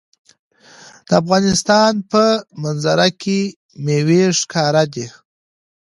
د 1.07 1.09
افغانستان 1.21 1.91
په 2.11 2.23
منظره 2.63 3.07
کې 3.21 3.39
مېوې 3.85 4.23
ښکاره 4.39 4.83
ده. 4.93 5.07